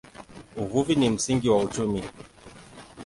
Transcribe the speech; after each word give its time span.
Uvuvi 0.55 0.95
ni 0.95 1.09
msingi 1.09 1.49
wa 1.49 1.63
uchumi. 1.63 2.03